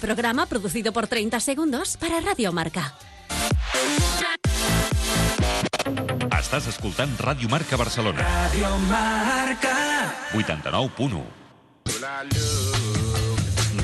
[0.00, 2.92] Programa producido por 30 segundos para Radio Marca.
[6.36, 8.20] Estàs escoltant Ràdio Marca Barcelona.
[8.20, 9.72] Radio Marca.
[10.36, 11.24] 89.1.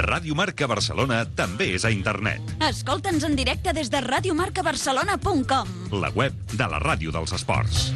[0.03, 2.55] Ràdio Marca Barcelona també és a internet.
[2.69, 5.75] Escolta'ns en directe des de radiomarcabarcelona.com.
[5.97, 7.93] La web de la ràdio dels esports.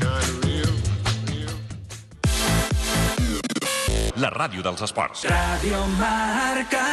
[4.17, 5.27] La ràdio dels esports.
[5.29, 6.85] Radio Marca.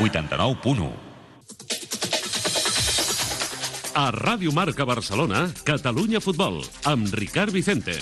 [0.00, 0.88] 89.1.
[3.92, 8.00] A Ràdio Marca Barcelona, Catalunya Futbol, amb Ricard Vicente.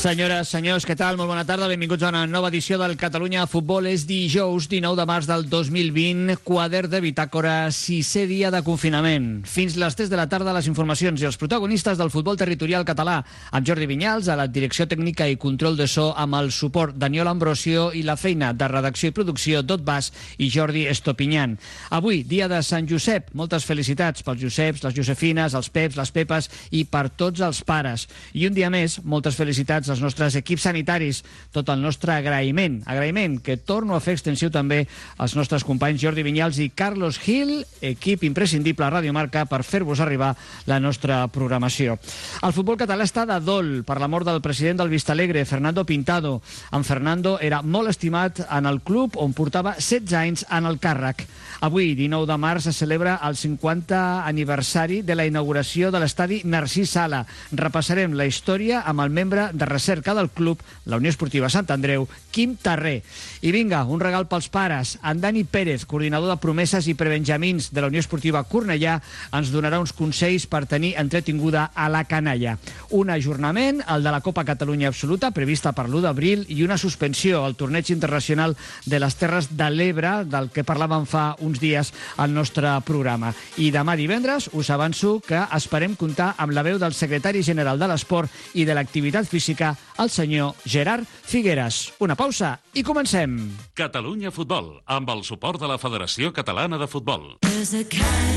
[0.00, 1.18] Senyores, senyors, què tal?
[1.20, 1.66] Molt bona tarda.
[1.68, 3.84] Benvinguts a una nova edició del Catalunya Futbol.
[3.84, 9.42] És dijous 19 de març del 2020, quader de bitàcora, sisè dia de confinament.
[9.44, 13.18] Fins les 3 de la tarda, les informacions i els protagonistes del futbol territorial català,
[13.52, 17.28] amb Jordi Vinyals, a la direcció tècnica i control de so, amb el suport Daniel
[17.28, 20.08] Ambrosio i la feina de redacció i producció Dot Bas
[20.40, 21.58] i Jordi Estopinyan.
[21.90, 23.34] Avui, dia de Sant Josep.
[23.36, 28.08] Moltes felicitats pels Joseps, les Josefines, els Peps, les Pepes i per tots els pares.
[28.32, 32.80] I un dia més, moltes felicitats als nostres equips sanitaris, tot el nostre agraïment.
[32.86, 34.84] Agraïment que torno a fer extensiu també
[35.18, 40.00] als nostres companys Jordi Vinyals i Carlos Gil, equip imprescindible a Radio Marca per fer-vos
[40.00, 40.32] arribar
[40.66, 41.98] la nostra programació.
[42.46, 46.40] El futbol català està de dol per la mort del president del Vistalegre, Fernando Pintado.
[46.72, 51.26] En Fernando era molt estimat en el club on portava 16 anys en el càrrec.
[51.60, 56.94] Avui, 19 de març, es celebra el 50 aniversari de la inauguració de l'estadi Narcís
[56.96, 57.24] Sala.
[57.52, 62.06] Repassarem la història amb el membre de recerca del club, la Unió Esportiva Sant Andreu,
[62.30, 63.00] Quim Tarré.
[63.40, 64.98] I vinga, un regal pels pares.
[65.02, 69.00] En Dani Pérez, coordinador de promeses i prebenjamins de la Unió Esportiva Cornellà,
[69.32, 72.58] ens donarà uns consells per tenir entretinguda a la canalla.
[72.90, 77.44] Un ajornament, el de la Copa Catalunya Absoluta, prevista per l'1 d'abril, i una suspensió
[77.46, 82.34] al torneig internacional de les Terres de l'Ebre, del que parlàvem fa uns dies al
[82.34, 83.30] nostre programa.
[83.62, 87.86] I demà divendres us avanço que esperem comptar amb la veu del secretari general de
[87.92, 91.92] l'Esport i de l'Activitat Física, el senyor Gerard Figueres.
[92.02, 93.38] Una pausa i comencem.
[93.78, 97.36] Catalunya Futbol, amb el suport de la Federació Catalana de Futbol.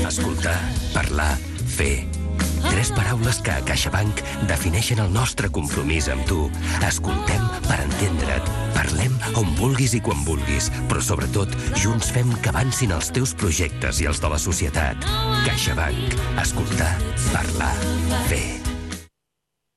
[0.06, 0.60] Escoltar,
[0.94, 1.32] parlar,
[1.66, 2.04] fer.
[2.70, 6.48] Tres paraules que a CaixaBank defineixen el nostre compromís amb tu.
[6.86, 8.50] Escoltem per entendre't.
[8.74, 14.02] Parlem on vulguis i quan vulguis, però sobretot junts fem que avancin els teus projectes
[14.02, 15.08] i els de la societat.
[15.46, 16.20] CaixaBank.
[16.44, 16.94] Escoltar,
[17.32, 17.74] parlar,
[18.30, 18.73] fer.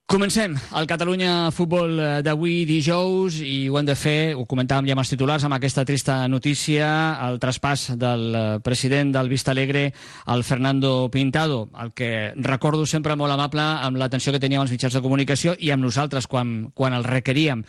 [0.08, 4.94] Comencem el Catalunya Futbol eh, d'avui dijous i ho hem de fer, ho comentàvem ja
[4.96, 6.88] amb els titulars, amb aquesta trista notícia,
[7.26, 9.90] el traspàs del eh, president del Vista Alegre,
[10.32, 14.96] el Fernando Pintado, el que recordo sempre molt amable amb l'atenció que teníem als mitjans
[14.96, 17.66] de comunicació i amb nosaltres quan, quan el requeríem.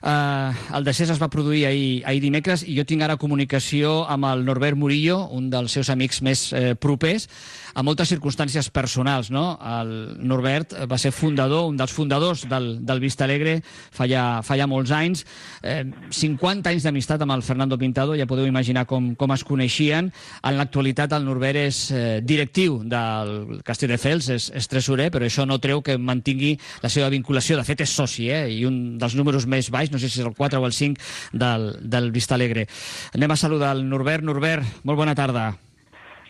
[0.00, 4.30] Uh, el decés es va produir ahir, ahir dimecres i jo tinc ara comunicació amb
[4.32, 7.28] el Norbert Murillo, un dels seus amics més eh, propers,
[7.74, 9.28] a moltes circumstàncies personals.
[9.34, 9.58] No?
[9.60, 14.56] El Norbert va ser fundador, un dels fundadors del, del Vista Alegre fa ja, fa
[14.58, 15.24] ja molts anys.
[15.62, 15.82] Eh,
[16.14, 20.12] 50 anys d'amistat amb el Fernando Pintado, ja podeu imaginar com, com es coneixien.
[20.44, 25.60] En l'actualitat el Norbert és eh, directiu del Castelldefels, és, és tresorer, però això no
[25.62, 27.58] treu que mantingui la seva vinculació.
[27.58, 28.46] De fet, és soci, eh?
[28.54, 31.12] i un dels números més baix, no sé si és el 4 o el 5,
[31.34, 32.68] del, del Vista Alegre.
[33.14, 34.24] Anem a saludar el Norbert.
[34.24, 35.50] Norbert, molt bona tarda.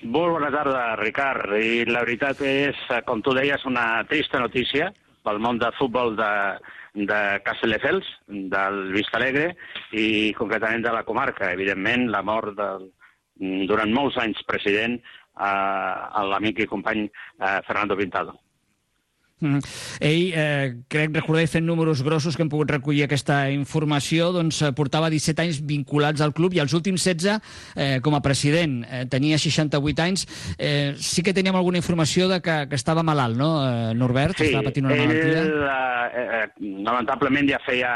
[0.05, 1.55] Molt bona tarda, Ricard.
[1.57, 4.91] I la veritat és, com tu deies, una trista notícia
[5.25, 6.31] pel món del futbol de,
[7.11, 8.09] de Castelldefels,
[8.53, 9.55] del Vista Alegre
[9.93, 11.51] i concretament de la comarca.
[11.57, 12.89] Evidentment, la mort del,
[13.71, 18.39] durant molts anys president eh, l'amic i company eh, Fernando Pintado.
[19.45, 19.61] Mm.
[20.01, 24.73] Ell, eh, crec recordar, fent números grossos que hem pogut recollir aquesta informació, doncs eh,
[24.77, 27.37] portava 17 anys vinculats al club i els últims 16
[27.77, 28.81] eh, com a president.
[28.89, 30.27] Eh, tenia 68 anys.
[30.59, 34.39] Eh, sí que teníem alguna informació de que, que estava malalt, no, eh, Norbert?
[34.41, 35.45] Sí, estava patint una ell, malaltia.
[35.45, 36.49] eh, eh,
[36.87, 37.93] lamentablement ja feia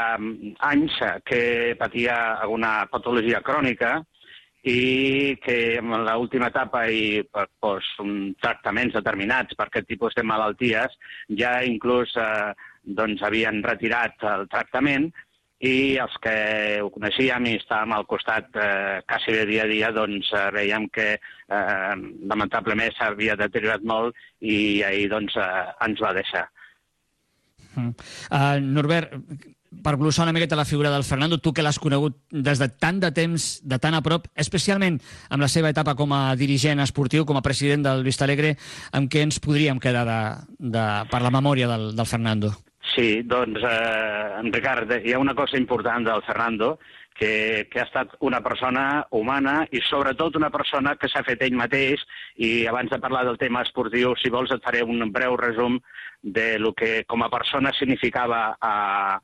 [0.69, 3.99] anys que patia alguna patologia crònica
[4.67, 10.25] i que en l'última etapa i per pues, un, tractaments determinats per aquest tipus de
[10.27, 10.97] malalties
[11.39, 12.51] ja inclús eh,
[12.83, 15.09] doncs havien retirat el tractament
[15.59, 16.35] i els que
[16.79, 20.87] ho coneixíem i estàvem al costat eh, quasi de dia a dia, doncs eh, veiem
[20.87, 21.95] que eh,
[22.31, 26.45] lamentablement s'havia deteriorat molt i ahir doncs, eh, ens va deixar.
[27.75, 27.91] Mm.
[28.31, 29.11] Uh, Norbert,
[29.83, 32.99] per glossar una miqueta la figura del Fernando, tu que l'has conegut des de tant
[32.99, 34.99] de temps, de tan a prop, especialment
[35.29, 38.55] amb la seva etapa com a dirigent esportiu, com a president del Vista Alegre,
[38.91, 40.21] amb què ens podríem quedar de,
[40.59, 42.53] de, per la memòria del, del Fernando?
[42.95, 46.77] Sí, doncs, eh, Ricard, hi ha una cosa important del Fernando,
[47.19, 51.57] que, que ha estat una persona humana i sobretot una persona que s'ha fet ell
[51.59, 52.05] mateix
[52.39, 55.77] i abans de parlar del tema esportiu, si vols et faré un breu resum
[56.23, 59.19] de lo que com a persona significava a,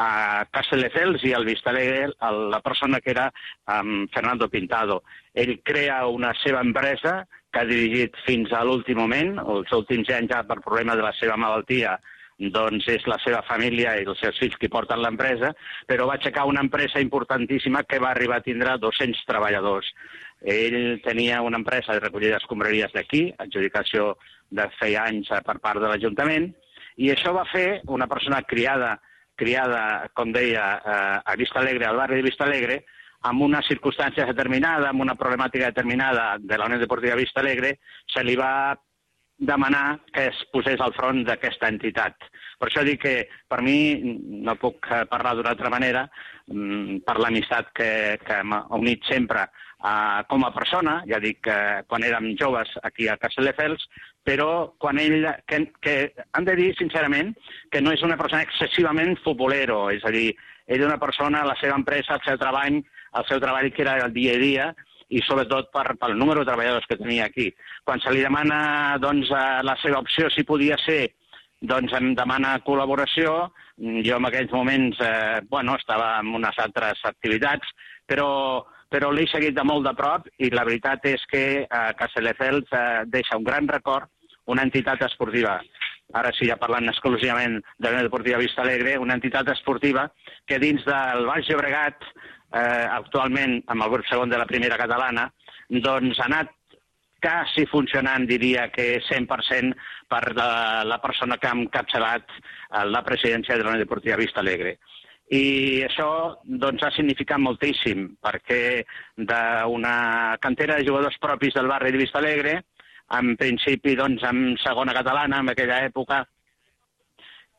[0.00, 2.14] a Castelldefels i al Vistalegre
[2.50, 3.26] la persona que era
[3.68, 5.02] um, Fernando Pintado.
[5.34, 10.32] Ell crea una seva empresa que ha dirigit fins a l'últim moment, els últims anys
[10.32, 11.98] ja per problema de la seva malaltia,
[12.40, 15.52] doncs és la seva família i els seus fills qui porten l'empresa,
[15.86, 19.92] però va aixecar una empresa importantíssima que va arribar a tindre 200 treballadors.
[20.40, 24.14] Ell tenia una empresa de recollida d'escombraries d'aquí, adjudicació
[24.48, 26.48] de feia anys per part de l'Ajuntament,
[26.96, 28.96] i això va fer una persona criada,
[29.40, 32.82] criada com deia, eh, a Vista Alegre, al barri de Vista Alegre,
[33.28, 37.78] amb una circumstància determinada, amb una problemàtica determinada de la Unió Deportiva Vista Alegre,
[38.08, 38.76] se li va
[39.40, 42.28] demanar que es posés al front d'aquesta entitat.
[42.60, 43.14] Per això dic que
[43.48, 43.78] per mi
[44.44, 46.04] no puc eh, parlar d'una altra manera,
[46.52, 47.90] mm, per l'amistat que,
[48.24, 49.48] que m'ha unit sempre
[49.80, 53.86] uh, com a persona, ja dic que quan érem joves aquí a Castelldefels,
[54.24, 55.96] però quan ell, que, que
[56.32, 57.34] han de dir sincerament
[57.72, 60.30] que no és una persona excessivament futbolero, és a dir,
[60.66, 63.98] ell és una persona, la seva empresa, el seu treball, el seu treball que era
[64.04, 64.70] el dia a dia,
[65.10, 67.48] i sobretot per, pel número de treballadors que tenia aquí.
[67.84, 69.32] Quan se li demana doncs,
[69.66, 71.08] la seva opció si podia ser
[71.60, 73.50] doncs em demana col·laboració.
[74.06, 77.68] Jo en aquells moments eh, bueno, estava en unes altres activitats,
[78.08, 78.28] però,
[78.90, 83.04] però l'he seguit de molt de prop i la veritat és que eh, Castelldefels eh,
[83.06, 84.10] deixa un gran record,
[84.50, 85.60] una entitat esportiva,
[86.18, 90.08] ara sí ja parlant exclusivament de la Deportiva Vista Alegre, una entitat esportiva
[90.46, 95.28] que dins del Baix Llobregat eh, actualment amb el grup segon de la primera catalana,
[95.70, 96.56] doncs ha anat
[97.20, 99.76] quasi funcionant, diria que 100%
[100.08, 104.78] per la, la persona que ha encapçalat eh, la presidència de la Deportiva Vista Alegre.
[105.30, 106.10] I això
[106.42, 108.82] doncs, ha significat moltíssim, perquè
[109.16, 109.94] d'una
[110.42, 112.56] cantera de jugadors propis del barri de Vista Alegre,
[113.14, 116.24] en principi doncs, en segona catalana, en aquella època,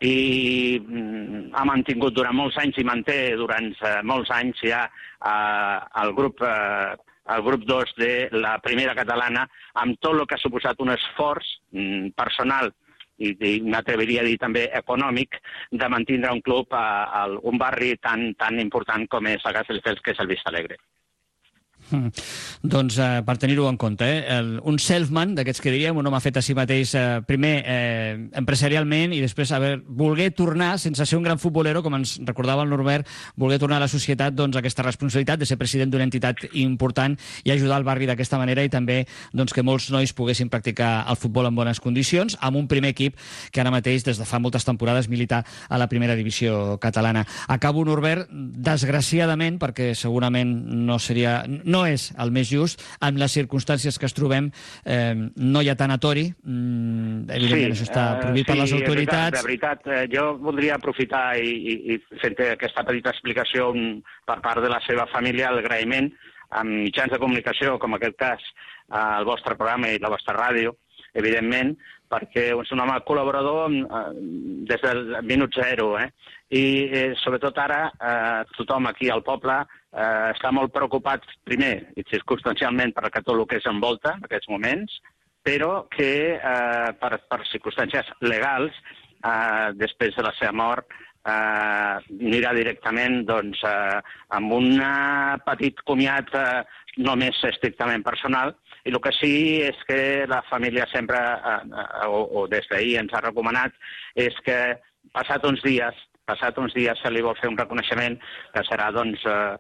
[0.02, 5.78] i mm, ha mantingut durant molts anys i manté durant uh, molts anys ja uh,
[6.02, 6.98] el grup uh,
[7.32, 9.46] el grup 2 de la primera catalana
[9.84, 12.74] amb tot el que ha suposat un esforç mm, personal
[13.22, 15.38] i, i m'atreviria a dir també econòmic
[15.72, 16.86] de mantindre un club a,
[17.22, 20.80] a un barri tan, tan important com és a Castellfels, que és el Vista Alegre.
[21.92, 22.12] Mm.
[22.62, 24.26] Doncs eh, per tenir-ho en compte, eh?
[24.38, 28.12] El, un selfman d'aquests que diríem, un home fet a si mateix eh, primer eh,
[28.38, 32.70] empresarialment i després haver, voler tornar, sense ser un gran futbolero, com ens recordava el
[32.70, 37.18] Norbert, voler tornar a la societat doncs, aquesta responsabilitat de ser president d'una entitat important
[37.44, 39.00] i ajudar el barri d'aquesta manera i també
[39.34, 43.18] doncs, que molts nois poguessin practicar el futbol en bones condicions, amb un primer equip
[43.50, 47.26] que ara mateix, des de fa moltes temporades, milita a la primera divisió catalana.
[47.50, 50.54] Acabo, Norbert, desgraciadament, perquè segurament
[50.86, 51.40] no seria...
[51.66, 54.50] No és el més just, amb les circumstàncies que es trobem,
[54.86, 58.58] eh, no hi ha tanatori, mm, evidentment sí, això està eh, prohibit uh, sí, per
[58.62, 59.38] les autoritats.
[59.38, 63.72] De veritat, de veritat, jo voldria aprofitar i, i, i fer aquesta petita explicació
[64.28, 66.12] per part de la seva família, l'agraïment
[66.60, 68.48] amb mitjans de comunicació, com en aquest cas
[68.92, 70.76] el vostre programa i la vostra ràdio,
[71.16, 71.76] evidentment,
[72.12, 74.02] perquè és un home col·laborador eh,
[74.70, 76.10] des del minut zero, eh?
[76.52, 82.06] I eh, sobretot ara eh, tothom aquí al poble eh, està molt preocupat, primer, i
[82.12, 85.00] circumstancialment, per tot el que és envolta en aquests moments,
[85.46, 88.76] però que eh, per, per circumstàncies legals,
[89.24, 90.92] eh, després de la seva mort,
[91.26, 91.96] eh,
[92.28, 94.02] anirà directament doncs, eh,
[94.38, 94.84] amb un
[95.46, 96.62] petit comiat eh,
[96.98, 99.34] només estrictament personal, i el que sí
[99.66, 103.76] és que la família sempre, eh, o, o des d'ahir ens ha recomanat,
[104.16, 104.62] és que
[105.14, 108.18] passat uns dies passat uns dies se li vol fer un reconeixement
[108.54, 109.58] que serà doncs, eh,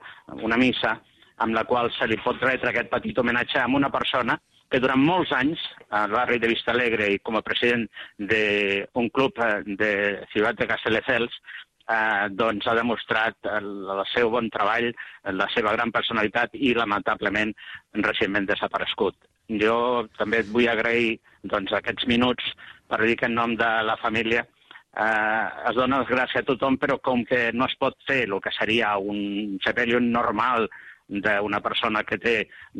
[0.47, 0.95] una missa
[1.43, 4.37] amb la qual se li pot retre aquest petit homenatge a una persona
[4.71, 5.61] que durant molts anys
[5.99, 7.87] al barri de Vista Alegre i com a president
[8.31, 9.51] d'un club eh,
[9.81, 9.91] de
[10.33, 11.41] Ciutat de Castelldefels
[11.91, 14.91] eh, doncs ha demostrat el, el seu bon treball,
[15.41, 17.53] la seva gran personalitat i, lamentablement,
[18.07, 19.17] recentment desaparegut.
[19.61, 22.53] Jo també et vull agrair doncs, aquests minuts
[22.91, 26.99] per dir que en nom de la família eh, es dona gràcies a tothom, però
[27.03, 30.69] com que no es pot fer el que seria un sepelion normal
[31.11, 32.35] d'una persona que té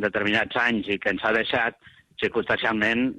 [0.06, 1.80] determinats anys i que ens ha deixat,
[2.22, 3.10] circumstancialment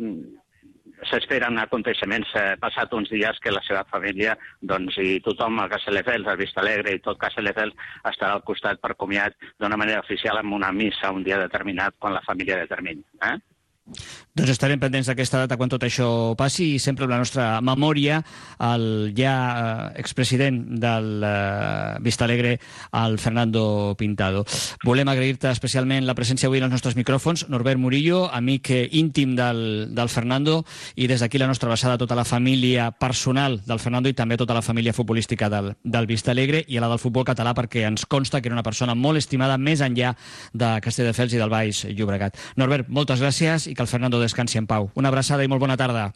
[1.11, 6.29] s'esperen aconteixements eh, passat uns dies que la seva família doncs, i tothom a Castelldefels,
[6.29, 7.75] a Vista Alegre i tot Castelldefels
[8.13, 12.15] estarà al costat per comiat d'una manera oficial amb una missa un dia determinat quan
[12.15, 13.03] la família determini.
[13.23, 13.37] Eh?
[13.83, 16.07] Doncs estarem pendents d'aquesta data quan tot això
[16.39, 18.21] passi i sempre amb la nostra memòria
[18.63, 22.55] el ja eh, expresident del eh, Vista Alegre,
[23.03, 24.45] el Fernando Pintado.
[24.87, 27.49] Volem agrair-te especialment la presència avui en els nostres micròfons.
[27.53, 30.63] Norbert Murillo, amic eh, íntim del, del Fernando
[30.95, 34.39] i des d'aquí la nostra abraçada a tota la família personal del Fernando i també
[34.39, 37.53] a tota la família futbolística del, del Vista Alegre i a la del futbol català
[37.59, 40.15] perquè ens consta que era una persona molt estimada més enllà
[40.55, 42.39] de Castelldefels i del Baix Llobregat.
[42.57, 44.91] Norbert, moltes gràcies i que el Fernando descansi en pau.
[44.95, 46.13] Una abraçada i molt bona tarda.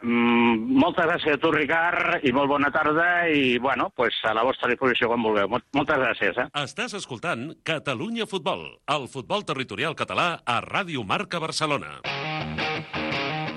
[0.00, 4.44] Mm, moltes gràcies a tu, Ricard, i molt bona tarda, i, bueno, pues, a la
[4.46, 5.50] vostra disposició quan vulgueu.
[5.52, 6.48] Mol moltes gràcies, eh?
[6.62, 12.00] Estàs escoltant Catalunya Futbol, el futbol territorial català a Ràdio Marca Barcelona.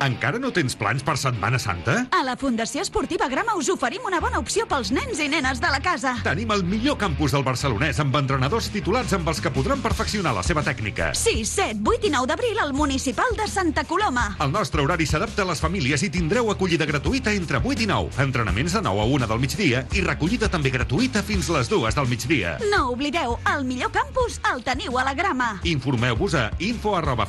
[0.04, 1.94] Encara no tens plans per Setmana Santa?
[2.12, 5.70] A la Fundació Esportiva Grama us oferim una bona opció pels nens i nenes de
[5.72, 6.18] la casa.
[6.26, 10.44] Tenim el millor campus del barcelonès amb entrenadors titulats amb els que podran perfeccionar la
[10.44, 11.14] seva tècnica.
[11.16, 14.26] 6, 7, 8 i 9 d'abril al Municipal de Santa Coloma.
[14.44, 18.20] El nostre horari s'adapta a les famílies i tindreu acollida gratuïta entre 8 i 9,
[18.26, 22.12] entrenaments de 9 a 1 del migdia i recollida també gratuïta fins les 2 del
[22.12, 22.58] migdia.
[22.74, 25.54] No oblideu, el millor campus el teniu a la Grama.
[25.64, 27.24] Informeu-vos a info arroba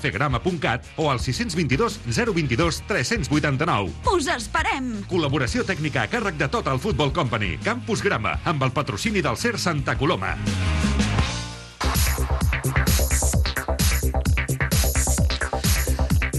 [0.97, 3.93] o al 622 022 389.
[4.15, 4.93] Us esperem!
[5.11, 7.59] Col·laboració tècnica a càrrec de tot el Football Company.
[7.65, 10.35] Campus Grama, amb el patrocini del CER Santa Coloma.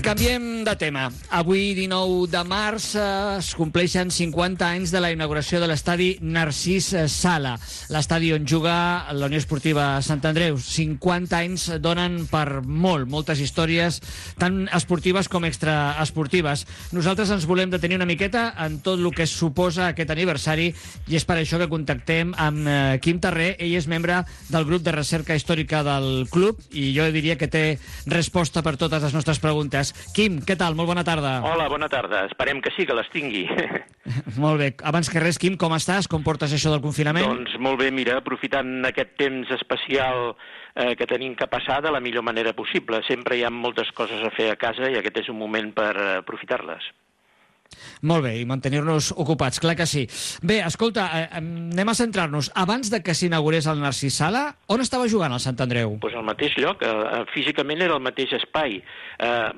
[0.06, 1.08] Canviem de tema.
[1.34, 6.92] Avui, 19 de març, eh, es compleixen 50 anys de la inauguració de l'estadi Narcís
[7.10, 7.56] Sala,
[7.90, 10.60] l'estadi on juga la Unió Esportiva Sant Andreu.
[10.62, 13.98] 50 anys donen per molt, moltes històries,
[14.38, 16.68] tant esportives com extraesportives.
[16.94, 20.70] Nosaltres ens volem detenir una miqueta en tot el que suposa aquest aniversari
[21.08, 23.56] i és per això que contactem amb eh, Quim Tarré.
[23.58, 24.22] Ell és membre
[24.54, 29.02] del grup de recerca històrica del club i jo diria que té resposta per totes
[29.02, 29.95] les nostres preguntes.
[30.16, 30.76] Quim, què tal?
[30.76, 31.38] Molt bona tarda.
[31.44, 32.26] Hola, bona tarda.
[32.30, 33.46] Esperem que sí, que les tingui.
[34.44, 34.70] Molt bé.
[34.84, 36.08] Abans que res, Quim, com estàs?
[36.12, 37.26] Com portes això del confinament?
[37.26, 40.36] doncs molt bé, mira, aprofitant aquest temps especial
[40.76, 43.02] eh, que tenim que passar de la millor manera possible.
[43.08, 45.92] Sempre hi ha moltes coses a fer a casa i aquest és un moment per
[46.20, 46.92] aprofitar-les.
[48.02, 50.06] Molt bé, i mantenir-nos ocupats, clar que sí.
[50.44, 52.52] Bé, escolta, eh, anem a centrar-nos.
[52.56, 55.98] Abans de que s'inaugurés el Narcís Sala, on estava jugant el Sant Andreu?
[56.04, 58.78] Pues al mateix lloc, eh, físicament era el mateix espai.
[58.80, 59.50] Eh,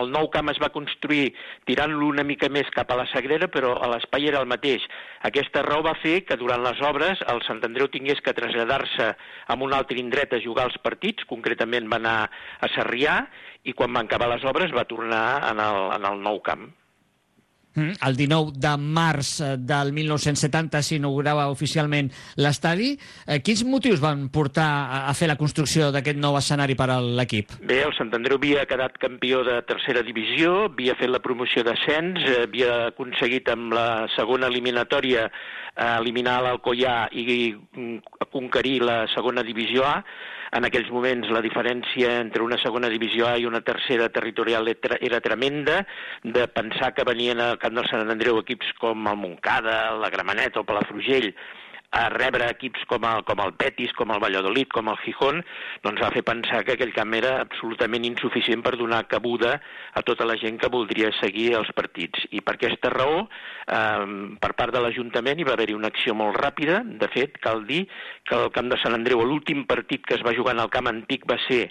[0.00, 1.32] el nou camp es va construir
[1.66, 4.84] tirant-lo una mica més cap a la Sagrera, però l'espai era el mateix.
[5.22, 9.12] Aquesta raó va fer que durant les obres el Sant Andreu tingués que traslladar-se
[9.46, 12.16] a un altre indret a jugar els partits, concretament va anar
[12.60, 13.26] a Sarrià,
[13.66, 16.68] i quan van acabar les obres va tornar en el, en el nou camp.
[17.76, 22.08] Mm, El 19 de març eh, del 1970 s'inaugurava oficialment
[22.40, 22.94] l'estadi.
[23.26, 24.68] Eh, Quins motius van portar
[25.08, 27.52] a- fer la construcció d'aquest nou escenari per a l'equip?
[27.60, 32.18] Bé, el Sant Andreu havia quedat campió de tercera divisió, havia fet la promoció d'ascens,
[32.24, 35.30] eh, havia aconseguit amb la segona eliminatòria
[35.76, 37.98] eliminar l'Alcoià i mm,
[38.32, 39.98] conquerir la segona divisió A.
[40.54, 45.20] En aquells moments la diferència entre una segona divisió A i una tercera territorial era,
[45.20, 45.82] tremenda,
[46.22, 50.56] de pensar que venien al camp del Sant Andreu equips com el Montcada, la Gramenet
[50.56, 51.32] o Palafrugell,
[51.90, 55.42] a rebre equips com el, com el Betis, com el Valladolid, com el Gijón,
[55.84, 59.56] doncs va fer pensar que aquell camp era absolutament insuficient per donar cabuda
[59.94, 62.26] a tota la gent que voldria seguir els partits.
[62.30, 63.26] I per aquesta raó,
[63.66, 64.06] eh,
[64.42, 66.82] per part de l'Ajuntament hi va haver-hi una acció molt ràpida.
[66.84, 67.86] De fet, cal dir
[68.24, 70.90] que el camp de Sant Andreu, l'últim partit que es va jugar en el camp
[70.90, 71.66] antic va ser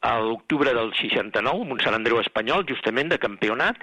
[0.00, 3.82] a l'octubre del 69, amb un Sant Andreu espanyol, justament, de campionat,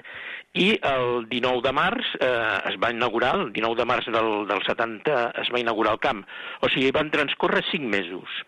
[0.56, 2.30] i el 19 de març eh,
[2.72, 6.24] es va inaugurar, el 19 de març del, del 70 es va inaugurar el camp.
[6.62, 8.40] O sigui, van transcórrer cinc mesos.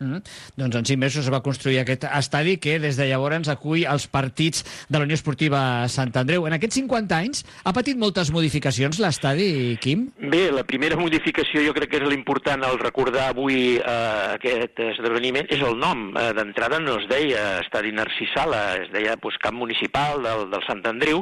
[0.00, 0.22] Mm.
[0.56, 4.06] Doncs en cinc mesos es va construir aquest estadi que des de llavors acull els
[4.08, 5.60] partits de la Unió Esportiva
[5.92, 6.46] Sant Andreu.
[6.48, 10.06] En aquests 50 anys ha patit moltes modificacions l'estadi, Quim?
[10.32, 13.84] Bé, la primera modificació jo crec que és l'important al recordar avui eh,
[14.38, 16.08] aquest esdeveniment és el nom.
[16.16, 20.64] Eh, D'entrada no es deia Estadi Narcís Sala, es deia pues, Camp Municipal del, del
[20.64, 21.20] Sant Andreu,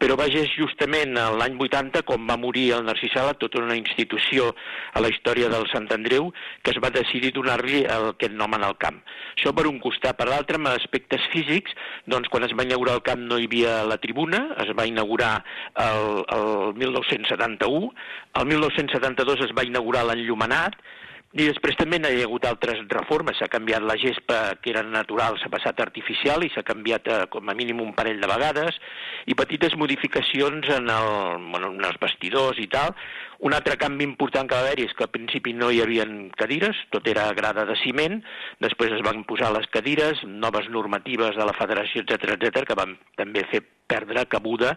[0.00, 4.50] però vaja, és justament l'any 80 quan va morir el Narcís Sala, tota una institució
[4.92, 6.30] a la història del Sant Andreu,
[6.62, 9.00] que es va decidir donar-li aquest nom en el camp.
[9.36, 10.16] Això per un costat.
[10.16, 11.74] Per l'altre, amb aspectes físics,
[12.06, 15.32] doncs quan es va inaugurar el camp no hi havia la tribuna, es va inaugurar
[15.86, 17.90] el, el 1971,
[18.40, 20.78] el 1972 es va inaugurar l'enllumenat,
[21.34, 25.36] i després també hi ha hagut altres reformes, s'ha canviat la gespa que era natural,
[25.40, 28.78] s'ha passat artificial i s'ha canviat eh, com a mínim un parell de vegades,
[29.26, 31.10] i petites modificacions en, el,
[31.50, 32.94] bueno, en els vestidors i tal,
[33.44, 36.06] Un altre canvi important que va haver-hi és que al principi no hi havia
[36.40, 38.20] cadires, tot era grada de ciment,
[38.64, 42.96] després es van posar les cadires, noves normatives de la federació, etc etc que van
[43.20, 44.76] també fer perdre cabuda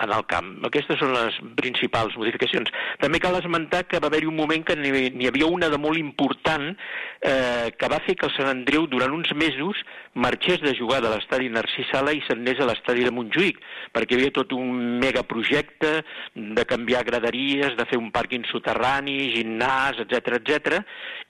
[0.00, 0.50] en el camp.
[0.68, 2.70] Aquestes són les principals modificacions.
[3.00, 6.70] També cal esmentar que va haver-hi un moment que n'hi havia una de molt important
[6.70, 9.80] eh, que va fer que el Sant Andreu durant uns mesos
[10.14, 13.60] marxés de jugar de l'estadi Narcís Sala i s'anés a l'estadi de Montjuïc,
[13.94, 15.92] perquè hi havia tot un megaprojecte
[16.34, 20.80] de canviar graderies, de fer un pàrquing soterrani, gimnàs, etc etc.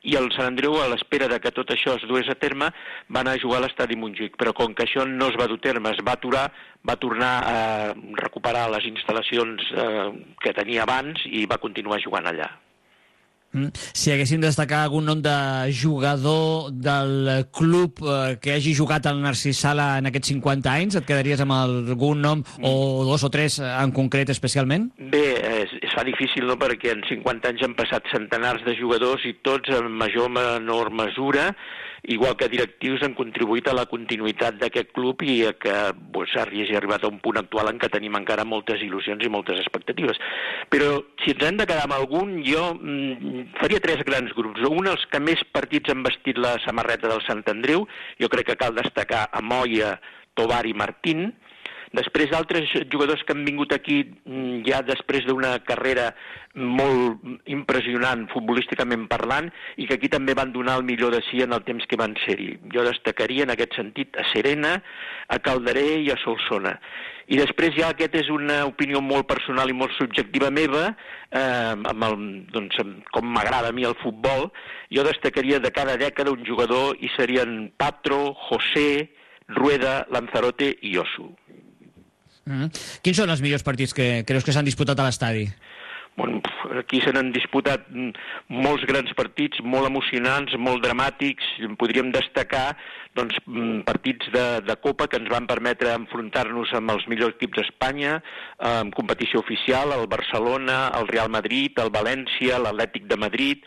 [0.06, 2.70] i el Sant Andreu, a l'espera de que tot això es dués a terme,
[3.10, 5.60] va anar a jugar a l'estadi Montjuïc, però com que això no es va dur
[5.60, 6.46] a terme, es va aturar,
[6.86, 7.60] va tornar a
[8.22, 10.08] recuperar les instal·lacions eh,
[10.40, 12.48] que tenia abans i va continuar jugant allà.
[13.52, 13.72] Mm.
[13.74, 15.34] Si haguéssim de destacar algun nom de
[15.74, 21.08] jugador del club eh, que hagi jugat al Narcís Sala en aquests 50 anys, et
[21.08, 22.72] quedaries amb algun nom o
[23.08, 24.90] dos o tres en concret especialment?
[25.12, 25.24] Bé,
[25.64, 29.34] es, es fa difícil, no?, perquè en 50 anys han passat centenars de jugadors i
[29.42, 31.50] tots en major o menor mesura
[32.04, 35.74] igual que directius han contribuït a la continuïtat d'aquest club i a que
[36.12, 39.60] pues, hagi arribat a un punt actual en què tenim encara moltes il·lusions i moltes
[39.60, 40.20] expectatives.
[40.72, 44.64] Però si ens hem de quedar amb algun, jo mm, faria tres grans grups.
[44.68, 47.86] Un, els que més partits han vestit la samarreta del Sant Andreu,
[48.20, 49.96] jo crec que cal destacar a Moya,
[50.38, 51.30] Tobar i Martín,
[51.90, 56.12] Després, altres jugadors que han vingut aquí mm, ja després d'una carrera
[56.54, 61.54] molt impressionant futbolísticament parlant i que aquí també van donar el millor de si en
[61.56, 62.52] el temps que van ser-hi.
[62.74, 64.76] Jo destacaria en aquest sentit a Serena,
[65.26, 66.76] a Calderé i a Solsona.
[67.30, 70.88] I després ja aquest és una opinió molt personal i molt subjectiva meva,
[71.30, 72.16] eh, amb el,
[72.54, 72.78] doncs,
[73.14, 74.50] com m'agrada a mi el futbol,
[74.90, 79.10] jo destacaria de cada dècada un jugador i serien Patro, José,
[79.58, 81.30] Rueda, Lanzarote i Osu.
[82.50, 82.70] Mm -hmm.
[83.02, 85.46] Quins són els millors partits que creus que s'han disputat a l'estadi?
[86.16, 86.42] Bueno,
[86.78, 87.86] aquí se n'han disputat
[88.48, 91.46] molts grans partits, molt emocionants, molt dramàtics.
[91.78, 92.76] Podríem destacar
[93.14, 93.38] doncs,
[93.86, 98.18] partits de, de Copa que ens van permetre enfrontar-nos amb els millors equips d'Espanya,
[98.58, 103.64] en competició oficial, el Barcelona, el Real Madrid, el València, l'Atlètic de Madrid,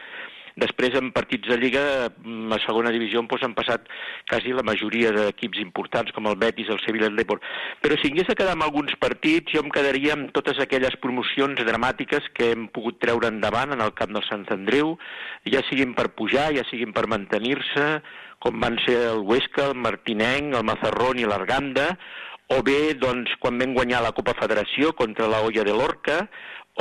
[0.56, 3.88] Després, en partits de Lliga, mm, a segona divisió, doncs, han passat
[4.30, 7.42] quasi la majoria d'equips importants, com el Betis, el Sevilla, el Depor.
[7.82, 11.58] Però si hagués de quedar amb alguns partits, jo em quedaria amb totes aquelles promocions
[11.58, 14.98] dramàtiques que hem pogut treure endavant en el camp del Sant Andreu,
[15.46, 18.02] ja siguin per pujar, ja siguin per mantenir-se,
[18.40, 21.98] com van ser el Huesca, el Martinenc, el Mazarrón i l'Arganda,
[22.54, 26.28] o bé doncs, quan vam guanyar la Copa Federació contra la Olla de l'Orca,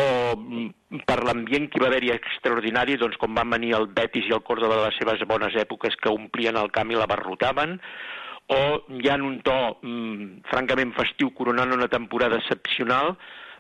[0.01, 4.35] o mm, per l'ambient que va haver-hi extraordinari, doncs com van venir el Betis i
[4.37, 7.79] el Córdoba de les seves bones èpoques que omplien el camp i la barrotaven,
[8.53, 8.63] o
[9.05, 13.17] ja en un to mm, francament festiu coronant una temporada excepcional,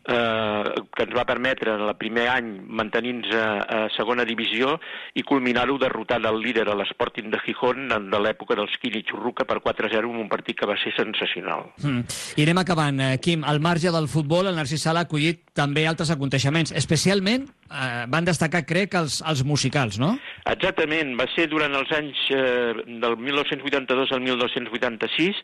[0.08, 4.76] eh, que ens va permetre en el primer any mantenir-nos a, a segona divisió
[5.14, 9.60] i culminar-ho derrotant el líder a l'Sporting de Gijón de l'època dels Quini Xurruca per
[9.62, 11.68] 4-0 en un partit que va ser sensacional.
[11.82, 12.06] Mm.
[12.36, 13.00] I anem acabant.
[13.00, 17.46] Eh, Quim, al marge del futbol, el Narcís Sala ha acollit també altres aconteixements, especialment
[17.70, 20.14] eh, van destacar, crec, els, els musicals, no?
[20.50, 25.42] Exactament, va ser durant els anys eh, del 1982 al 1986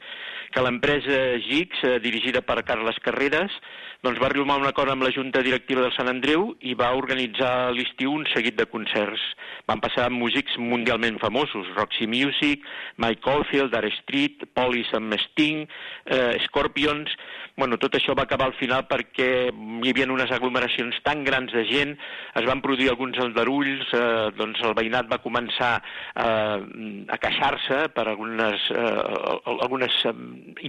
[0.55, 3.53] que l'empresa GIX, eh, dirigida per Carles Carreras,
[3.99, 6.93] doncs va arribar a un acord amb la Junta Directiva del Sant Andreu i va
[6.95, 9.25] organitzar a l'estiu un seguit de concerts.
[9.67, 12.63] Van passar músics mundialment famosos, Roxy Music,
[13.03, 15.67] Mike Oldfield, Dare Street, Police amb Sting,
[16.07, 17.11] eh, Scorpions...
[17.59, 21.65] Bueno, tot això va acabar al final perquè hi havia unes aglomeracions tan grans de
[21.67, 21.97] gent,
[22.39, 28.05] es van produir alguns aldarulls, eh, doncs el veïnat va començar eh, a queixar-se per
[28.13, 30.15] algunes, eh, algunes eh,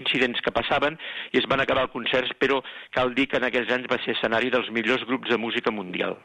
[0.01, 0.97] incidents que passaven
[1.29, 2.57] i es van acabar els concerts, però
[2.97, 6.17] cal dir que en aquells anys va ser escenari dels millors grups de música mundial.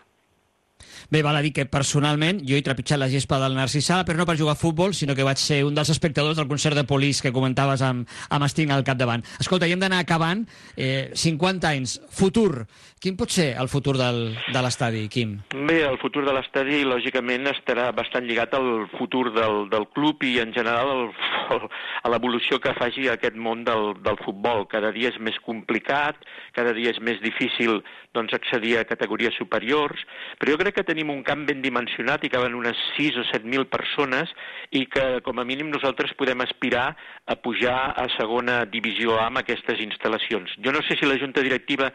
[1.11, 4.19] Bé, val a dir que personalment jo he trepitjat la gespa del Narcís Sala, però
[4.21, 6.87] no per jugar a futbol, sinó que vaig ser un dels espectadors del concert de
[6.89, 9.25] Polis que comentaves amb, amb Sting al capdavant.
[9.41, 10.47] Escolta, hi hem d'anar acabant.
[10.77, 12.67] Eh, 50 anys, futur.
[13.05, 15.35] Quin pot ser el futur del, de l'estadi, Quim?
[15.69, 20.39] Bé, el futur de l'estadi, lògicament, estarà bastant lligat al futur del, del club i,
[20.41, 21.69] en general, el,
[22.05, 24.65] a l'evolució que faci aquest món del, del futbol.
[24.73, 26.17] Cada dia és més complicat,
[26.57, 27.83] cada dia és més difícil
[28.17, 30.01] doncs, accedir a categories superiors,
[30.41, 33.67] però jo crec que tenim un camp ben dimensionat i caben unes 6 o 7.000
[33.73, 34.31] persones
[34.71, 36.93] i que, com a mínim, nosaltres podem aspirar
[37.27, 40.55] a pujar a segona divisió A amb aquestes instal·lacions.
[40.63, 41.91] Jo no sé si la Junta Directiva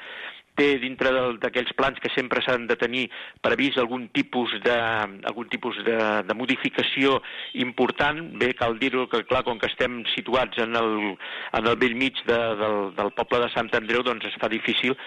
[0.60, 3.06] té dintre d'aquells plans que sempre s'han de tenir
[3.46, 4.76] previst algun tipus de,
[5.32, 7.20] algun tipus de, de modificació
[7.64, 8.22] important.
[8.42, 10.94] Bé, cal dir-ho que, clar, com que estem situats en el,
[11.60, 14.98] en el vell mig de, del, del poble de Sant Andreu, doncs es fa difícil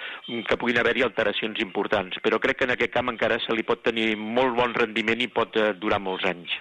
[0.49, 2.19] que puguin haver-hi alteracions importants.
[2.25, 5.33] Però crec que en aquest camp encara se li pot tenir molt bon rendiment i
[5.33, 6.61] pot eh, durar molts anys.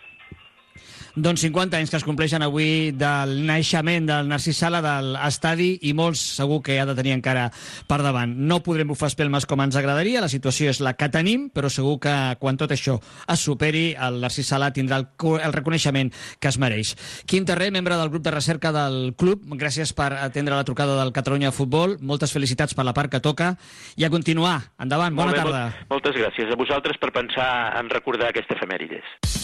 [1.16, 5.92] Doncs 50 anys que es compleixen avui del naixement del Narcís Sala de l'estadi i
[5.98, 7.50] molts segur que ha de tenir encara
[7.90, 8.32] per davant.
[8.32, 11.98] No podrem bufar espelmes com ens agradaria, la situació és la que tenim, però segur
[12.06, 12.96] que quan tot això
[13.28, 15.10] es superi, el Narcís Sala tindrà el,
[15.44, 16.96] el reconeixement que es mereix.
[17.28, 21.12] Quim Terrer, membre del grup de recerca del club, gràcies per atendre la trucada del
[21.12, 23.58] Catalunya Futbol, moltes felicitats per la part que toca
[24.00, 24.62] i a continuar.
[24.80, 25.68] Endavant, bona bé, tarda.
[25.92, 29.41] Moltes gràcies a vosaltres per pensar en recordar aquesta efemèrides.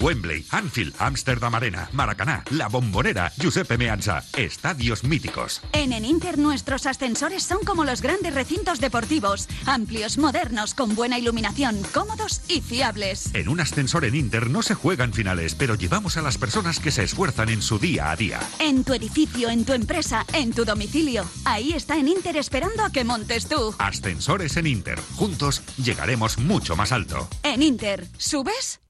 [0.00, 4.24] Wembley, Anfield, Amsterdam Arena, Maracaná, La Bombonera, Giuseppe Meazza.
[4.36, 5.60] Estadios míticos.
[5.72, 11.82] En Eninter nuestros ascensores son como los grandes recintos deportivos, amplios, modernos, con buena iluminación,
[11.92, 13.34] cómodos y fiables.
[13.34, 16.90] En un ascensor en Inter no se juegan finales, pero llevamos a las personas que
[16.90, 18.40] se esfuerzan en su día a día.
[18.58, 21.24] En tu edificio, en tu empresa, en tu domicilio.
[21.44, 23.74] Ahí está en Inter esperando a que montes tú.
[23.78, 25.00] Ascensores en Inter.
[25.16, 27.28] Juntos llegaremos mucho más alto.
[27.42, 28.80] En Inter, ¿subes?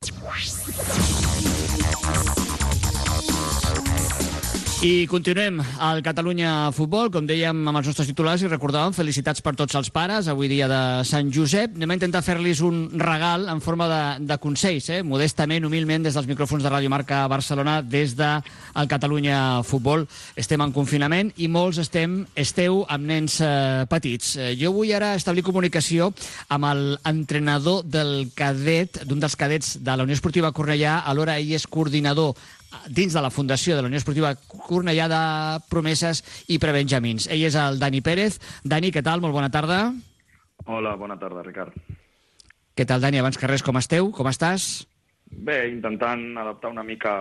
[0.85, 2.52] Thank you.
[4.83, 9.53] I continuem al Catalunya Futbol, com dèiem amb els nostres titulars i recordàvem, felicitats per
[9.55, 11.77] tots els pares, avui dia de Sant Josep.
[11.79, 15.05] Anem a intentar fer-los un regal en forma de, de consells, eh?
[15.07, 18.31] modestament, humilment, des dels micròfons de Ràdio Marca Barcelona, des de
[18.90, 20.03] Catalunya Futbol.
[20.35, 24.33] Estem en confinament i molts estem, esteu amb nens eh, petits.
[24.35, 26.11] Eh, jo vull ara establir comunicació
[26.51, 26.66] amb
[27.05, 32.35] l'entrenador del cadet, d'un dels cadets de la Unió Esportiva Cornellà, alhora ell és coordinador
[32.88, 35.22] dins de la Fundació de la Unió Esportiva Cornellà de
[35.70, 37.28] Promeses i Prebenjamins.
[37.32, 38.38] Ell és el Dani Pérez.
[38.64, 39.20] Dani, què tal?
[39.24, 39.85] Molt bona tarda.
[40.66, 41.76] Hola, bona tarda, Ricard.
[42.76, 43.20] Què tal, Dani?
[43.20, 44.11] Abans que res, com esteu?
[44.16, 44.87] Com estàs?
[45.32, 47.12] Bé, intentant adaptar una mica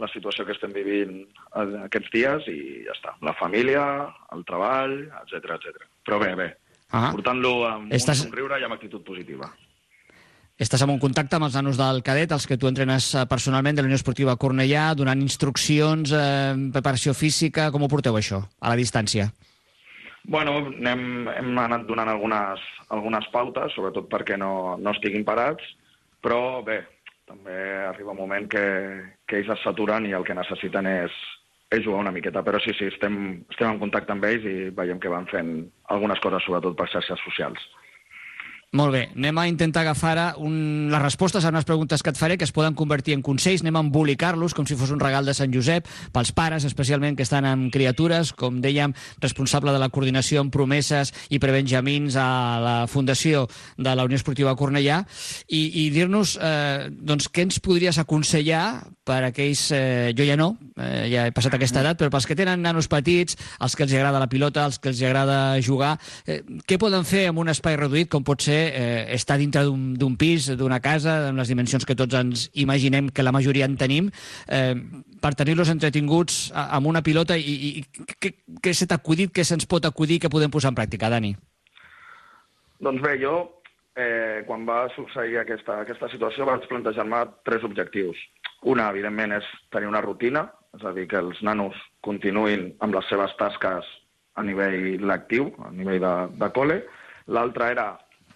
[0.00, 1.22] la situació que estem vivint
[1.56, 3.14] aquests dies i ja està.
[3.24, 3.84] La família,
[4.36, 5.86] el treball, etc etc.
[6.04, 6.50] Però bé, bé.
[6.94, 7.10] Ah.
[7.10, 8.20] Portant-lo amb Estàs...
[8.20, 9.48] un somriure i amb actitud positiva.
[10.54, 13.74] Estàs en un contacte amb els nanos del cadet, els que tu entrenes eh, personalment
[13.74, 17.72] de la Unió Esportiva Cornellà, donant instruccions, eh, preparació física...
[17.74, 19.32] Com ho porteu, això, a la distància?
[20.30, 22.62] Bueno, anem, hem anat donant algunes,
[22.94, 25.66] algunes pautes, sobretot perquè no, no estiguin parats,
[26.22, 26.84] però bé,
[27.26, 27.58] també
[27.90, 28.64] arriba un moment que,
[29.26, 31.22] que ells es saturen i el que necessiten és,
[31.74, 32.46] és jugar una miqueta.
[32.46, 35.56] Però sí, sí, estem, estem en contacte amb ells i veiem que van fent
[35.90, 37.72] algunes coses, sobretot per xarxes socials.
[38.74, 40.88] Molt bé, anem a intentar agafar ara un...
[40.90, 43.76] les respostes a unes preguntes que et faré que es poden convertir en consells, anem
[43.78, 47.46] a embolicar-los com si fos un regal de Sant Josep pels pares, especialment que estan
[47.46, 48.90] amb criatures, com dèiem,
[49.22, 52.26] responsable de la coordinació amb promeses i prebenjamins a
[52.64, 53.44] la Fundació
[53.78, 55.04] de la Unió Esportiva Cornellà.
[55.46, 58.64] I, i dir-nos eh, doncs, què ens podries aconsellar
[59.06, 62.26] per a aquells, eh, jo ja no, eh, ja he passat aquesta edat, però pels
[62.26, 65.94] que tenen nanos petits, els que els agrada la pilota, els que els agrada jugar,
[66.26, 70.16] eh, què poden fer amb un espai reduït com pot ser eh, estar dintre d'un
[70.20, 74.10] pis, d'una casa, amb les dimensions que tots ens imaginem que la majoria en tenim,
[74.48, 74.74] eh,
[75.20, 79.84] per tenir-los entretinguts amb una pilota i, i què, què t'ha acudit, què se'ns pot
[79.84, 81.34] acudir, que podem posar en pràctica, Dani?
[82.84, 83.36] Doncs bé, jo,
[83.96, 88.18] eh, quan va succeir aquesta, aquesta situació, vaig plantejar-me tres objectius.
[88.64, 93.08] Una, evidentment, és tenir una rutina, és a dir, que els nanos continuïn amb les
[93.08, 93.88] seves tasques
[94.34, 96.80] a nivell lectiu, a nivell de, de col·le.
[97.34, 97.86] L'altra era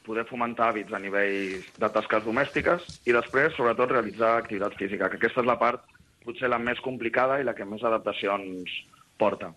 [0.09, 5.21] poder fomentar hàbits a nivell de tasques domèstiques i després, sobretot, realitzar activitat física, que
[5.21, 5.85] aquesta és la part
[6.25, 8.73] potser la més complicada i la que més adaptacions
[9.21, 9.53] porta.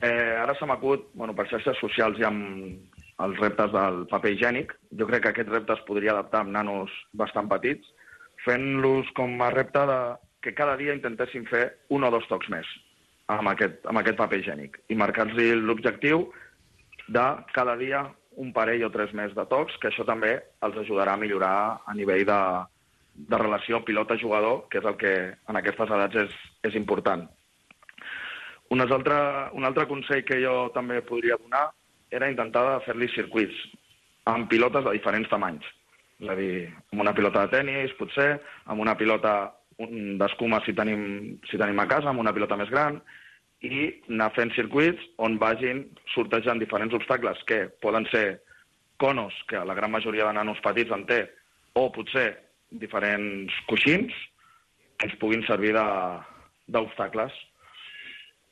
[0.00, 4.74] Eh, ara se m'acut, bueno, per xarxes socials i amb els reptes del paper higiènic.
[4.98, 7.88] Jo crec que aquest repte es podria adaptar amb nanos bastant petits,
[8.44, 9.98] fent-los com a repte de
[10.44, 12.68] que cada dia intentessin fer un o dos tocs més
[13.28, 16.28] amb aquest, amb aquest paper higiènic i marcar-los l'objectiu
[17.08, 17.26] de
[17.56, 18.04] cada dia
[18.38, 21.54] un parell o tres més de tocs, que això també els ajudarà a millorar
[21.86, 22.40] a nivell de,
[23.32, 25.14] de relació pilota-jugador, que és el que
[25.50, 26.38] en aquestes edats és,
[26.70, 27.26] és important.
[28.70, 29.18] Un altre,
[29.56, 31.68] un altre consell que jo també podria donar
[32.14, 33.56] era intentar fer-li circuits
[34.28, 35.64] amb pilotes de diferents tamanys.
[36.18, 41.38] És a dir, amb una pilota de tennis, potser, amb una pilota d'escuma si, tenim,
[41.48, 42.98] si tenim a casa, amb una pilota més gran,
[43.64, 45.82] i anar fent circuits on vagin
[46.14, 48.40] sortejant diferents obstacles que poden ser
[48.98, 51.22] conos, que la gran majoria de nanos petits en té,
[51.74, 52.28] o potser
[52.70, 54.14] diferents coixins
[54.98, 57.32] que ens puguin servir d'obstacles.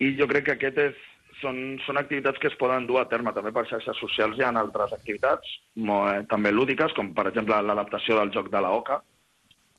[0.03, 0.99] I jo crec que aquest és,
[1.41, 4.39] són, són activitats que es poden dur a terme també per xarxes socials.
[4.39, 8.63] Hi ha altres activitats molt, eh, també lúdiques, com per exemple l'adaptació del joc de
[8.63, 9.01] la OCA,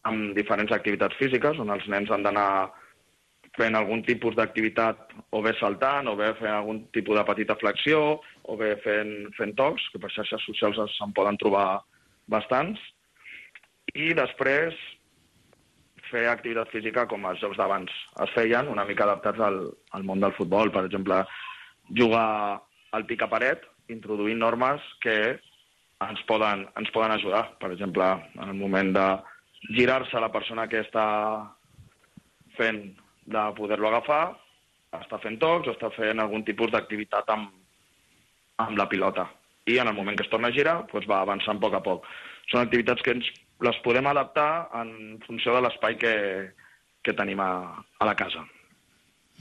[0.08, 2.50] amb diferents activitats físiques, on els nens han d'anar
[3.58, 8.20] fent algun tipus d'activitat o bé saltant, o bé fent algun tipus de petita flexió,
[8.44, 11.82] o bé fent, fent tocs, que per xarxes socials se'n poden trobar
[12.30, 12.80] bastants.
[13.98, 14.78] I després
[16.12, 17.92] fer activitat física com els jocs d'abans
[18.24, 19.60] es feien, una mica adaptats al,
[19.98, 20.72] al món del futbol.
[20.72, 21.24] Per exemple,
[21.98, 22.62] jugar
[22.96, 25.18] al pica-paret, introduint normes que
[26.06, 27.44] ens poden, ens poden ajudar.
[27.60, 29.08] Per exemple, en el moment de
[29.74, 31.08] girar-se la persona que està
[32.58, 32.84] fent
[33.28, 34.24] de poder-lo agafar,
[34.98, 37.52] està fent tocs o està fent algun tipus d'activitat amb,
[38.64, 39.28] amb la pilota.
[39.68, 41.84] I en el moment que es torna a girar, doncs va avançant a poc a
[41.84, 42.08] poc.
[42.48, 43.28] Són activitats que ens
[43.68, 46.14] les podem adaptar en funció de l'espai que,
[47.04, 47.52] que tenim a,
[48.00, 48.46] a la casa.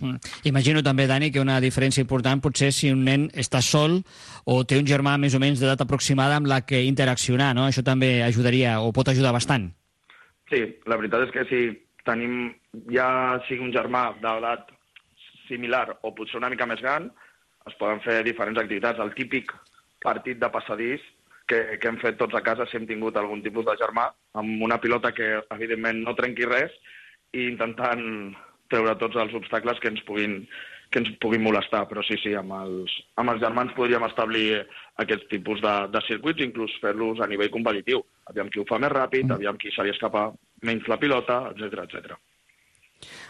[0.01, 0.19] Mm.
[0.51, 4.01] Imagino també, Dani, que una diferència important potser si un nen està sol
[4.45, 7.65] o té un germà més o menys d'edat aproximada amb la que interaccionar, no?
[7.65, 9.71] Això també ajudaria o pot ajudar bastant.
[10.51, 11.63] Sí, la veritat és que si
[12.07, 12.55] tenim
[12.95, 13.09] ja
[13.49, 14.73] sigui un germà d'edat
[15.47, 17.11] similar o potser una mica més gran,
[17.67, 19.03] es poden fer diferents activitats.
[19.03, 19.53] El típic
[20.03, 21.03] partit de passadís
[21.51, 24.63] que, que hem fet tots a casa si hem tingut algun tipus de germà, amb
[24.67, 26.75] una pilota que, evidentment, no trenqui res
[27.35, 28.05] i intentant
[28.71, 30.41] treure tots els obstacles que ens puguin,
[30.91, 31.85] que ens puguin molestar.
[31.91, 34.63] Però sí, sí, amb els, amb els germans podríem establir
[35.03, 38.05] aquests tipus de, de circuits, inclús fer-los a nivell competitiu.
[38.31, 40.31] Aviam qui ho fa més ràpid, aviam qui se li escapa
[40.67, 42.17] menys la pilota, etc etc.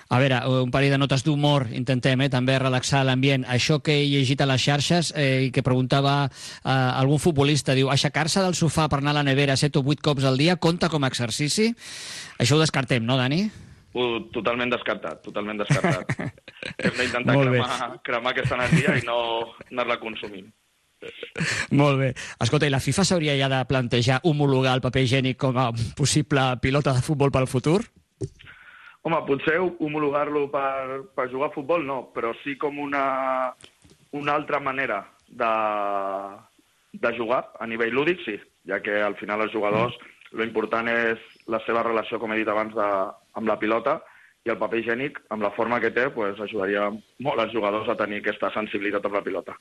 [0.09, 3.43] A veure, un parell de notes d'humor, intentem eh, també relaxar l'ambient.
[3.51, 7.91] Això que he llegit a les xarxes eh, i que preguntava eh, algun futbolista, diu,
[7.91, 10.93] aixecar-se del sofà per anar a la nevera 7 o 8 cops al dia compta
[10.93, 11.73] com a exercici?
[12.39, 13.49] Això ho descartem, no, Dani?
[13.97, 16.11] Uh, totalment descartat, totalment descartat.
[16.85, 19.19] Hem d'intentar cremar, cremar aquesta energia i no
[19.71, 20.51] anar-la consumint.
[21.77, 22.11] Molt bé.
[22.43, 26.45] Escolta, i la FIFA s'hauria ja de plantejar homologar el paper higiènic com a possible
[26.61, 27.79] pilota de futbol pel futur?
[29.07, 33.05] Home, potser homologar-lo per, per jugar a futbol no, però sí com una,
[34.19, 35.53] una altra manera de,
[36.93, 38.35] de jugar a nivell lúdic, sí,
[38.67, 39.95] ja que al final els jugadors
[40.33, 42.89] lo important és la seva relació, com he dit abans, de,
[43.37, 44.01] amb la pilota
[44.47, 46.89] i el paper higiènic, amb la forma que té, pues, ajudaria
[47.27, 49.57] molt als jugadors a tenir aquesta sensibilitat amb la pilota.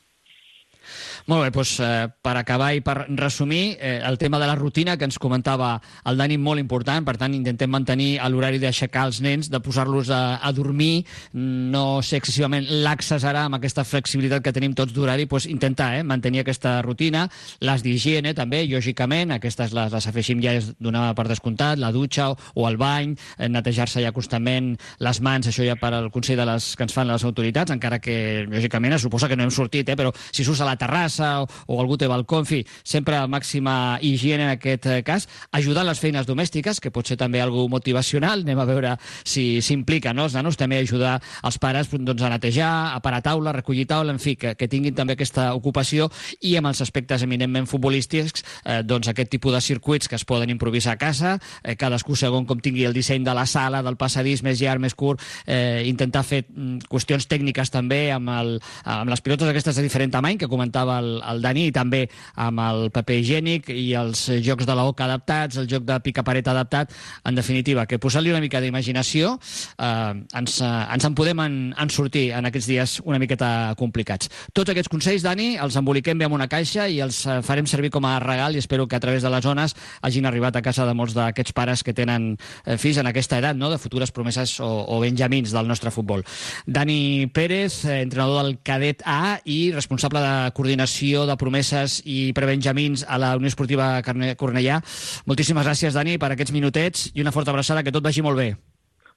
[1.26, 4.96] Molt bé, doncs, eh, per acabar i per resumir, eh, el tema de la rutina
[4.96, 9.50] que ens comentava el Dani, molt important, per tant, intentem mantenir l'horari d'aixecar els nens,
[9.50, 14.76] de posar-los a, a dormir, no ser excessivament laxes ara amb aquesta flexibilitat que tenim
[14.76, 17.26] tots d'horari, doncs intentar eh, mantenir aquesta rutina,
[17.60, 22.38] les d'higiene també, lògicament, aquestes les, les afegim ja d'una per descomptat, la dutxa o,
[22.54, 26.46] o el bany, eh, netejar-se ja constantment les mans, això ja per al consell de
[26.54, 29.90] les, que ens fan les autoritats, encara que, lògicament, es suposa que no hem sortit,
[29.90, 33.20] eh, però si surts a la terrassa o, o algú té balcó, en fi, sempre
[33.32, 37.68] màxima higiene en aquest eh, cas, ajudar les feines domèstiques, que pot ser també algú
[37.72, 40.26] motivacional, anem a veure si s'implica, no?
[40.28, 44.14] els nanos, també ajudar els pares doncs, a netejar, a parar taula, a recollir taula,
[44.14, 46.10] en fi, que, que tinguin també aquesta ocupació
[46.42, 50.52] i amb els aspectes eminentment futbolístics, eh, doncs aquest tipus de circuits que es poden
[50.54, 54.44] improvisar a casa, eh, cadascú segon com tingui el disseny de la sala, del passadís
[54.44, 59.22] més llarg, més curt, eh, intentar fer mm, qüestions tècniques també amb, el, amb les
[59.22, 62.06] pilotes aquestes de diferent tamany que comentava el, el Dani i també
[62.42, 66.48] amb el paper higiènic i els jocs de la OCA adaptats, el joc de pica-paret
[66.52, 66.94] adaptat,
[67.26, 71.94] en definitiva, que posant-li una mica d'imaginació eh, ens, eh, ens en podem en, en
[71.94, 74.32] sortir en aquests dies una miqueta complicats.
[74.56, 77.92] Tots aquests consells, Dani, els emboliquem bé en una caixa i els eh, farem servir
[77.94, 80.88] com a regal i espero que a través de les zones hagin arribat a casa
[80.88, 82.34] de molts d'aquests pares que tenen
[82.66, 86.26] eh, fills en aquesta edat, no?, de futures promeses o, o benjamins del nostre futbol.
[86.66, 90.95] Dani Pérez, eh, entrenador del cadet A i responsable de coordinació
[91.30, 94.80] de promeses i prebenjamins a la Unió Esportiva Cornellà.
[95.26, 98.56] Moltíssimes gràcies, Dani, per aquests minutets i una forta abraçada, que tot vagi molt bé.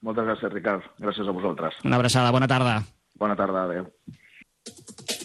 [0.03, 0.83] Moltes gràcies, Ricard.
[1.03, 1.79] Gràcies a vosaltres.
[1.85, 2.81] Una abraçada, bona tarda.
[3.19, 5.18] Bona tarda, adeu.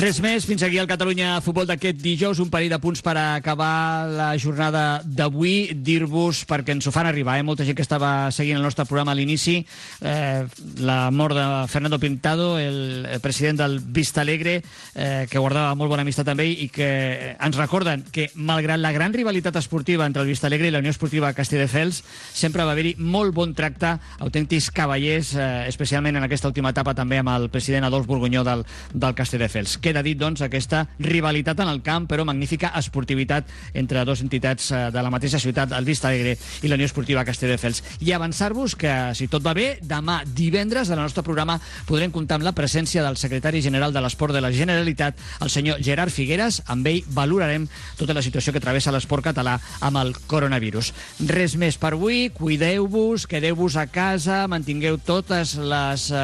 [0.00, 4.08] Res més, fins aquí el Catalunya Futbol d'aquest dijous, un parell de punts per acabar
[4.08, 7.44] la jornada d'avui, dir-vos, perquè ens ho fan arribar, eh?
[7.44, 9.58] molta gent que estava seguint el nostre programa a l'inici,
[10.00, 10.46] eh,
[10.80, 14.62] la mort de Fernando Pintado, el, president del Vista Alegre,
[14.94, 16.88] eh, que guardava molt bona amistat amb ell i que
[17.36, 20.94] ens recorden que, malgrat la gran rivalitat esportiva entre el Vista Alegre i la Unió
[20.96, 22.00] Esportiva Castelldefels,
[22.32, 27.20] sempre va haver-hi molt bon tracte, autèntics cavallers, eh, especialment en aquesta última etapa també
[27.20, 28.64] amb el president Adolf Borgunyó del,
[28.96, 29.76] del Castelldefels.
[29.76, 34.70] Que queda dit, doncs, aquesta rivalitat en el camp, però magnífica esportivitat entre dues entitats
[34.70, 37.82] eh, de la mateixa ciutat, el Vista Alegre i la Unió Esportiva Castelldefels.
[38.06, 42.38] I avançar-vos que, si tot va bé, demà divendres, en el nostre programa, podrem comptar
[42.38, 46.60] amb la presència del secretari general de l'Esport de la Generalitat, el senyor Gerard Figueres.
[46.70, 47.66] Amb ell valorarem
[47.98, 50.92] tota la situació que travessa l'esport català amb el coronavirus.
[51.26, 56.22] Res més per avui, cuideu-vos, quedeu-vos a casa, mantingueu totes les eh,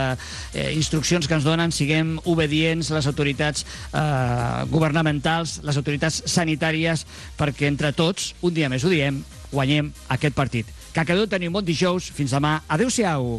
[0.55, 3.11] eh, instruccions que ens donen, siguem obedients les
[3.47, 7.07] autoritats eh, governamentals, les autoritats sanitàries,
[7.39, 10.67] perquè entre tots, un dia més ho diem, guanyem aquest partit.
[10.93, 12.11] Que acabeu de tenir un bon dijous.
[12.17, 12.63] Fins demà.
[12.69, 13.37] Adéu-siau.